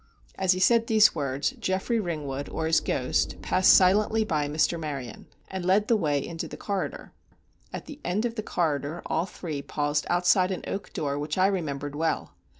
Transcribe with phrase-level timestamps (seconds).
[0.35, 4.79] As he said these words, Geoffrey Ringwood, or his ghost, passed silently by Mr.
[4.79, 7.13] Maryon, and led the way into the corridor.
[7.71, 11.45] At the end of the corridor all three paused outside an oak door which I
[11.45, 12.33] remembered well.